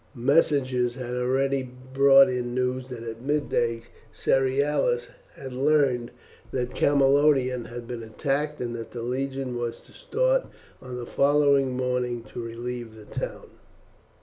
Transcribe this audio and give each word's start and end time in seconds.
Messengers 0.15 0.95
had 0.95 1.13
already 1.13 1.61
brought 1.93 2.27
in 2.27 2.55
news 2.55 2.87
that 2.87 3.03
at 3.03 3.21
midday 3.21 3.83
Cerealis 4.11 5.09
had 5.35 5.53
learned 5.53 6.09
that 6.49 6.73
Camalodunum 6.73 7.65
had 7.65 7.85
been 7.87 8.01
attacked, 8.01 8.59
and 8.59 8.75
that 8.75 8.89
the 8.93 9.03
legion 9.03 9.55
was 9.55 9.79
to 9.81 9.91
start 9.91 10.47
on 10.81 10.97
the 10.97 11.05
following 11.05 11.77
morning 11.77 12.23
to 12.33 12.41
relieve 12.41 12.95
the 12.95 13.05
town. 13.05 13.45